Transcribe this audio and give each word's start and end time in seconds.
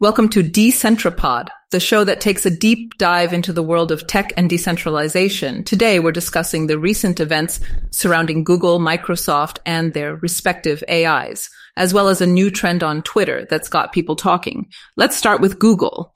Welcome 0.00 0.30
to 0.30 0.42
Decentrapod, 0.42 1.48
the 1.72 1.78
show 1.78 2.04
that 2.04 2.22
takes 2.22 2.46
a 2.46 2.50
deep 2.50 2.96
dive 2.96 3.34
into 3.34 3.52
the 3.52 3.62
world 3.62 3.92
of 3.92 4.06
tech 4.06 4.32
and 4.34 4.48
decentralization. 4.48 5.62
Today, 5.62 6.00
we're 6.00 6.10
discussing 6.10 6.66
the 6.68 6.78
recent 6.78 7.20
events 7.20 7.60
surrounding 7.90 8.42
Google, 8.42 8.78
Microsoft, 8.78 9.58
and 9.66 9.92
their 9.92 10.16
respective 10.16 10.82
AIs, 10.90 11.50
as 11.76 11.92
well 11.92 12.08
as 12.08 12.22
a 12.22 12.26
new 12.26 12.50
trend 12.50 12.82
on 12.82 13.02
Twitter 13.02 13.46
that's 13.50 13.68
got 13.68 13.92
people 13.92 14.16
talking. 14.16 14.70
Let's 14.96 15.18
start 15.18 15.42
with 15.42 15.58
Google. 15.58 16.14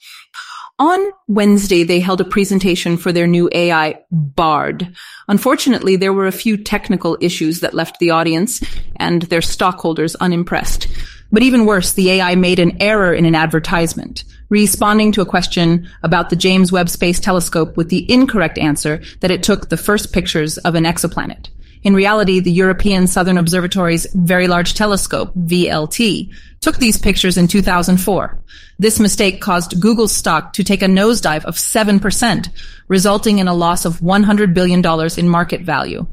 On 0.78 1.10
Wednesday, 1.28 1.84
they 1.84 2.00
held 2.00 2.22
a 2.22 2.24
presentation 2.24 2.96
for 2.96 3.12
their 3.12 3.26
new 3.26 3.50
AI, 3.52 4.00
Bard. 4.10 4.92
Unfortunately, 5.28 5.96
there 5.96 6.14
were 6.14 6.26
a 6.26 6.32
few 6.32 6.56
technical 6.56 7.18
issues 7.20 7.60
that 7.60 7.74
left 7.74 7.98
the 7.98 8.10
audience 8.10 8.60
and 8.96 9.22
their 9.22 9.42
stockholders 9.42 10.16
unimpressed. 10.16 10.88
But 11.32 11.42
even 11.42 11.66
worse, 11.66 11.92
the 11.92 12.10
AI 12.10 12.34
made 12.34 12.58
an 12.58 12.80
error 12.80 13.12
in 13.12 13.24
an 13.24 13.34
advertisement, 13.34 14.24
responding 14.48 15.12
to 15.12 15.20
a 15.20 15.26
question 15.26 15.88
about 16.02 16.30
the 16.30 16.36
James 16.36 16.70
Webb 16.70 16.88
Space 16.88 17.18
Telescope 17.18 17.76
with 17.76 17.88
the 17.88 18.10
incorrect 18.10 18.58
answer 18.58 19.02
that 19.20 19.30
it 19.30 19.42
took 19.42 19.68
the 19.68 19.76
first 19.76 20.12
pictures 20.12 20.58
of 20.58 20.74
an 20.74 20.84
exoplanet. 20.84 21.48
In 21.82 21.94
reality, 21.94 22.40
the 22.40 22.50
European 22.50 23.06
Southern 23.06 23.36
Observatory's 23.36 24.06
Very 24.14 24.48
Large 24.48 24.72
Telescope, 24.72 25.34
VLT, 25.34 26.32
took 26.60 26.78
these 26.78 26.98
pictures 26.98 27.36
in 27.36 27.46
2004. 27.46 28.42
This 28.78 28.98
mistake 28.98 29.42
caused 29.42 29.78
Google's 29.80 30.16
stock 30.16 30.54
to 30.54 30.64
take 30.64 30.82
a 30.82 30.86
nosedive 30.86 31.44
of 31.44 31.56
7%, 31.56 32.48
resulting 32.88 33.38
in 33.38 33.48
a 33.48 33.54
loss 33.54 33.84
of 33.84 34.00
$100 34.00 34.54
billion 34.54 34.82
in 35.18 35.28
market 35.28 35.60
value. 35.60 36.06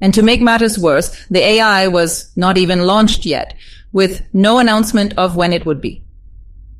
And 0.00 0.12
to 0.14 0.22
make 0.22 0.40
matters 0.40 0.78
worse, 0.78 1.26
the 1.26 1.44
AI 1.44 1.86
was 1.86 2.32
not 2.36 2.58
even 2.58 2.86
launched 2.86 3.24
yet, 3.24 3.54
with 3.92 4.22
no 4.32 4.58
announcement 4.58 5.14
of 5.16 5.36
when 5.36 5.52
it 5.52 5.66
would 5.66 5.80
be. 5.80 6.02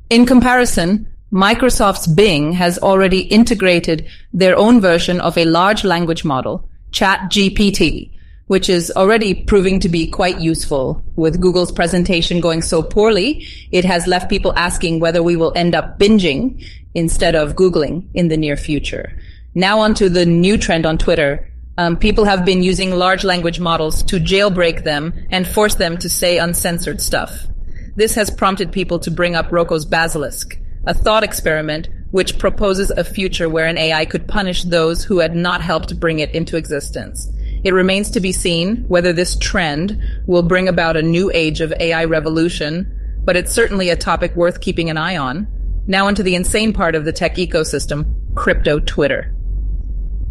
In 0.09 0.25
comparison, 0.25 1.07
Microsoft's 1.31 2.07
Bing 2.07 2.53
has 2.53 2.79
already 2.79 3.21
integrated 3.21 4.07
their 4.33 4.57
own 4.57 4.81
version 4.81 5.21
of 5.21 5.37
a 5.37 5.45
large 5.45 5.83
language 5.83 6.25
model, 6.25 6.67
ChatGPT, 6.91 8.11
which 8.47 8.67
is 8.67 8.91
already 8.95 9.35
proving 9.35 9.79
to 9.79 9.89
be 9.89 10.07
quite 10.07 10.39
useful. 10.39 11.03
With 11.15 11.39
Google's 11.39 11.71
presentation 11.71 12.41
going 12.41 12.63
so 12.63 12.81
poorly, 12.81 13.45
it 13.71 13.85
has 13.85 14.07
left 14.07 14.29
people 14.29 14.53
asking 14.55 14.99
whether 14.99 15.21
we 15.21 15.35
will 15.35 15.53
end 15.55 15.75
up 15.75 15.99
binging 15.99 16.65
instead 16.95 17.35
of 17.35 17.55
Googling 17.55 18.07
in 18.15 18.29
the 18.29 18.37
near 18.37 18.57
future. 18.57 19.13
Now 19.53 19.79
onto 19.79 20.09
the 20.09 20.25
new 20.25 20.57
trend 20.57 20.85
on 20.85 20.97
Twitter. 20.97 21.48
Um, 21.79 21.95
people 21.95 22.25
have 22.25 22.43
been 22.43 22.61
using 22.61 22.91
large 22.91 23.23
language 23.23 23.61
models 23.61 24.03
to 24.03 24.19
jailbreak 24.19 24.83
them 24.83 25.13
and 25.31 25.47
force 25.47 25.75
them 25.75 25.97
to 25.99 26.09
say 26.09 26.37
uncensored 26.37 26.99
stuff. 26.99 27.47
This 27.95 28.15
has 28.15 28.29
prompted 28.29 28.73
people 28.73 28.99
to 28.99 29.09
bring 29.09 29.33
up 29.33 29.49
Roko's 29.49 29.85
Basilisk, 29.85 30.59
a 30.85 30.93
thought 30.93 31.23
experiment 31.23 31.87
which 32.11 32.37
proposes 32.37 32.91
a 32.91 33.05
future 33.05 33.47
where 33.47 33.65
an 33.65 33.77
AI 33.77 34.03
could 34.03 34.27
punish 34.27 34.65
those 34.65 35.05
who 35.05 35.19
had 35.19 35.37
not 35.37 35.61
helped 35.61 35.97
bring 36.01 36.19
it 36.19 36.31
into 36.31 36.57
existence. 36.57 37.31
It 37.63 37.73
remains 37.73 38.11
to 38.11 38.19
be 38.19 38.33
seen 38.33 38.83
whether 38.89 39.13
this 39.13 39.37
trend 39.37 40.03
will 40.27 40.43
bring 40.43 40.67
about 40.67 40.97
a 40.97 41.01
new 41.01 41.31
age 41.33 41.61
of 41.61 41.71
AI 41.79 42.03
revolution, 42.03 43.21
but 43.23 43.37
it's 43.37 43.53
certainly 43.53 43.89
a 43.89 43.95
topic 43.95 44.35
worth 44.35 44.59
keeping 44.59 44.89
an 44.89 44.97
eye 44.97 45.15
on. 45.15 45.47
Now 45.87 46.09
into 46.09 46.23
the 46.23 46.35
insane 46.35 46.73
part 46.73 46.93
of 46.93 47.05
the 47.05 47.13
tech 47.13 47.37
ecosystem, 47.37 48.35
crypto 48.35 48.79
Twitter. 48.79 49.33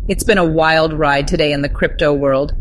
It's 0.08 0.24
been 0.24 0.38
a 0.38 0.44
wild 0.44 0.94
ride 0.94 1.28
today 1.28 1.52
in 1.52 1.60
the 1.60 1.68
crypto 1.68 2.14
world. 2.14 2.54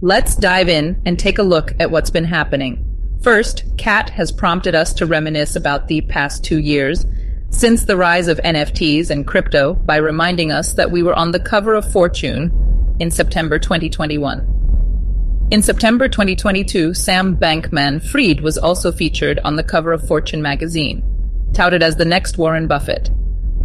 Let's 0.00 0.34
dive 0.34 0.70
in 0.70 1.02
and 1.04 1.18
take 1.18 1.36
a 1.36 1.42
look 1.42 1.74
at 1.78 1.90
what's 1.90 2.08
been 2.08 2.24
happening. 2.24 2.82
First, 3.22 3.64
Kat 3.76 4.08
has 4.08 4.32
prompted 4.32 4.74
us 4.74 4.94
to 4.94 5.04
reminisce 5.04 5.54
about 5.54 5.86
the 5.86 6.00
past 6.00 6.42
two 6.42 6.60
years 6.60 7.04
since 7.50 7.84
the 7.84 7.98
rise 7.98 8.26
of 8.26 8.38
NFTs 8.38 9.10
and 9.10 9.26
crypto 9.26 9.74
by 9.74 9.96
reminding 9.96 10.50
us 10.50 10.72
that 10.72 10.90
we 10.90 11.02
were 11.02 11.14
on 11.14 11.32
the 11.32 11.40
cover 11.40 11.74
of 11.74 11.92
Fortune 11.92 12.96
in 12.98 13.10
September 13.10 13.58
2021. 13.58 15.48
In 15.50 15.60
September 15.60 16.08
2022, 16.08 16.94
Sam 16.94 17.36
Bankman-Fried 17.36 18.40
was 18.40 18.56
also 18.56 18.90
featured 18.90 19.40
on 19.40 19.56
the 19.56 19.62
cover 19.62 19.92
of 19.92 20.08
Fortune 20.08 20.40
magazine, 20.40 21.04
touted 21.52 21.82
as 21.82 21.96
the 21.96 22.06
next 22.06 22.38
Warren 22.38 22.66
Buffett. 22.66 23.10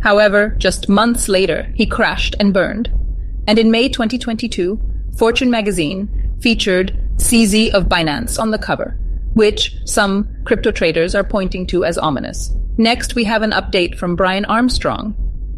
However, 0.01 0.55
just 0.57 0.89
months 0.89 1.29
later, 1.29 1.71
he 1.73 1.85
crashed 1.85 2.35
and 2.37 2.53
burned. 2.53 2.98
And 3.47 3.57
in 3.57 3.71
May 3.71 3.89
2022, 3.89 4.79
Fortune 5.17 5.49
magazine 5.49 6.37
featured 6.41 6.97
CZ 7.17 7.71
of 7.73 7.85
Binance 7.85 8.39
on 8.39 8.51
the 8.51 8.57
cover, 8.57 8.97
which 9.33 9.75
some 9.85 10.29
crypto 10.45 10.71
traders 10.71 11.13
are 11.15 11.23
pointing 11.23 11.67
to 11.67 11.83
as 11.83 11.97
ominous. 11.97 12.53
Next, 12.77 13.15
we 13.15 13.25
have 13.25 13.41
an 13.41 13.51
update 13.51 13.97
from 13.97 14.15
Brian 14.15 14.45
Armstrong, 14.45 15.15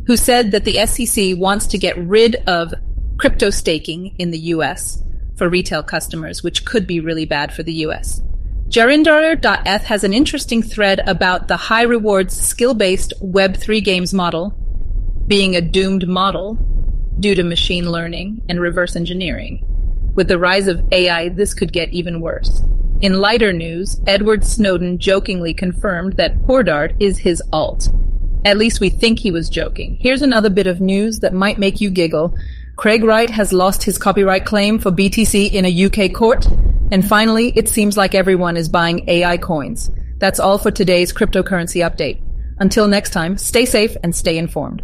who 0.08 0.18
said 0.18 0.52
that 0.52 0.66
the 0.66 0.86
SEC 0.86 1.38
wants 1.38 1.68
to 1.68 1.78
get 1.78 1.98
rid 1.98 2.38
of 2.48 2.74
crypto 3.18 3.52
staking 3.52 4.16
in 4.18 4.32
the 4.32 4.40
US 4.40 5.04
for 5.38 5.48
retail 5.48 5.84
customers, 5.84 6.42
which 6.44 6.66
could 6.66 6.88
be 6.88 7.00
really 7.00 7.26
bad 7.26 7.54
for 7.54 7.62
the 7.62 7.74
US. 7.86 8.22
Jarinder.eth 8.70 9.84
has 9.84 10.04
an 10.04 10.14
interesting 10.14 10.64
thread 10.64 11.02
about 11.06 11.48
the 11.48 11.58
high 11.58 11.84
rewards 11.84 12.40
skill 12.40 12.74
based 12.74 13.14
Web3 13.22 13.84
games 13.84 14.14
model 14.14 14.58
being 15.28 15.56
a 15.56 15.62
doomed 15.62 16.08
model 16.08 16.58
due 17.22 17.36
to 17.36 17.44
machine 17.44 17.90
learning 17.90 18.42
and 18.50 18.60
reverse 18.60 18.96
engineering. 18.96 19.64
With 20.16 20.28
the 20.28 20.40
rise 20.40 20.68
of 20.68 20.84
AI, 20.92 21.30
this 21.30 21.54
could 21.54 21.72
get 21.72 21.94
even 21.94 22.20
worse. 22.20 22.62
In 23.00 23.22
lighter 23.22 23.54
news, 23.54 24.00
Edward 24.06 24.44
Snowden 24.44 25.00
jokingly 25.00 25.54
confirmed 25.54 26.14
that 26.18 26.38
PoorDart 26.40 26.96
is 27.00 27.18
his 27.18 27.42
alt. 27.54 27.90
At 28.44 28.58
least 28.58 28.80
we 28.80 28.90
think 28.90 29.20
he 29.20 29.32
was 29.32 29.50
joking. 29.50 29.98
Here's 30.00 30.22
another 30.22 30.50
bit 30.50 30.68
of 30.68 30.82
news 30.82 31.20
that 31.20 31.34
might 31.34 31.60
make 31.60 31.80
you 31.80 31.90
giggle. 31.90 32.36
Craig 32.76 33.04
Wright 33.04 33.30
has 33.30 33.54
lost 33.54 33.84
his 33.84 33.98
copyright 33.98 34.46
claim 34.46 34.80
for 34.80 34.92
BTC 34.92 35.52
in 35.52 35.66
a 35.66 35.86
UK 35.86 36.14
court. 36.14 36.48
And 36.92 37.08
finally, 37.08 37.54
it 37.56 37.70
seems 37.70 37.96
like 37.98 38.14
everyone 38.14 38.58
is 38.58 38.68
buying 38.68 39.08
AI 39.08 39.38
coins. 39.38 39.90
That's 40.18 40.40
all 40.40 40.58
for 40.58 40.72
today's 40.72 41.14
cryptocurrency 41.14 41.88
update. 41.88 42.22
Until 42.60 42.88
next 42.88 43.12
time, 43.12 43.38
stay 43.38 43.66
safe 43.66 43.96
and 44.04 44.16
stay 44.16 44.38
informed. 44.38 44.84